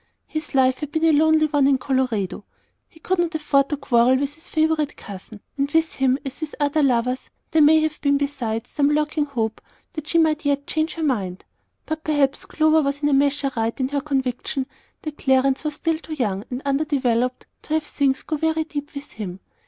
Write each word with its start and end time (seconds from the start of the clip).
His 0.25 0.55
life 0.55 0.79
had 0.79 0.91
been 0.91 1.03
a 1.05 1.11
lonely 1.11 1.45
one 1.45 1.67
in 1.67 1.77
Colorado; 1.77 2.43
he 2.89 2.99
could 2.99 3.19
not 3.19 3.35
afford 3.35 3.69
to 3.69 3.77
quarrel 3.77 4.17
with 4.17 4.33
his 4.33 4.49
favorite 4.49 4.97
cousin, 4.97 5.41
and 5.59 5.69
with 5.71 5.93
him, 5.93 6.17
as 6.25 6.41
with 6.41 6.55
other 6.59 6.81
lovers, 6.81 7.29
there 7.51 7.61
may 7.61 7.81
have 7.81 8.01
been, 8.01 8.17
besides, 8.17 8.71
some 8.71 8.89
lurking 8.89 9.25
hope 9.25 9.61
that 9.93 10.07
she 10.07 10.17
might 10.17 10.43
yet 10.43 10.65
change 10.65 10.95
her 10.95 11.03
mind. 11.03 11.45
But 11.85 12.03
perhaps 12.03 12.45
Clover 12.45 12.91
in 12.99 13.09
a 13.09 13.13
measure 13.13 13.49
was 13.49 13.57
right 13.57 13.79
in 13.79 13.89
her 13.89 14.01
conviction 14.01 14.65
that 15.03 15.19
Clarence 15.19 15.63
was 15.63 15.75
still 15.75 15.99
too 15.99 16.13
young 16.15 16.45
and 16.49 16.63
undeveloped 16.65 17.45
to 17.61 17.75
have 17.75 17.83
things 17.83 18.23
go 18.23 18.37
very 18.37 18.63
deep 18.63 18.95
with 18.95 19.11
him. 19.11 19.39